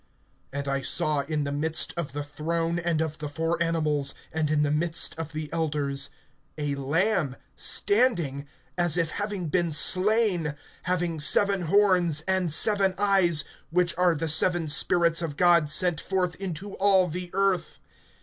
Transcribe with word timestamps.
(6)And 0.51 0.67
I 0.67 0.81
saw, 0.81 1.19
in 1.19 1.43
the 1.43 1.51
midst 1.51 1.93
of 1.95 2.11
the 2.11 2.23
throne 2.23 2.79
and 2.79 3.01
of 3.01 3.19
the 3.19 3.29
four 3.29 3.61
animals, 3.61 4.15
and 4.33 4.49
in 4.49 4.63
the 4.63 4.71
midst 4.71 5.13
of 5.19 5.31
the 5.31 5.47
elders, 5.53 6.09
a 6.57 6.73
Lamb 6.73 7.35
standing, 7.55 8.47
as 8.79 8.97
if 8.97 9.11
having 9.11 9.49
been 9.49 9.71
slain, 9.71 10.55
having 10.81 11.19
seven 11.19 11.61
horns 11.67 12.21
and 12.27 12.51
seven 12.51 12.95
eyes, 12.97 13.43
which 13.69 13.95
are 13.95 14.15
the 14.15 14.27
seven 14.27 14.67
spirits 14.67 15.21
of 15.21 15.37
God 15.37 15.69
sent 15.69 16.01
forth 16.01 16.33
into 16.37 16.73
all 16.77 17.07
the 17.07 17.29
earth. 17.35 17.77